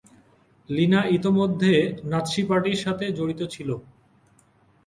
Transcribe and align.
লিনা 0.69 1.01
ইতোমধ্যে 1.17 1.73
নাৎসি 2.11 2.41
পার্টির 2.49 2.77
সাথে 2.85 3.05
জড়িত 3.17 3.41
ছিল। 3.53 3.69